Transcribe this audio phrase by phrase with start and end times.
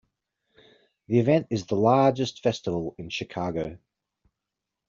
[1.05, 3.77] The event is the largest festival in Chicago.